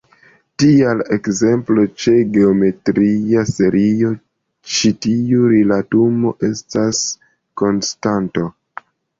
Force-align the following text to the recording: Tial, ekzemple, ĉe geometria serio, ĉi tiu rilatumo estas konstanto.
Tial, 0.61 1.01
ekzemple, 1.15 1.83
ĉe 2.05 2.13
geometria 2.37 3.43
serio, 3.51 4.11
ĉi 4.77 4.93
tiu 5.07 5.47
rilatumo 5.55 6.35
estas 6.51 7.05
konstanto. 7.65 8.49